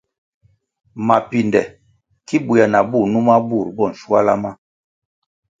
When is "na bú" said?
2.73-2.99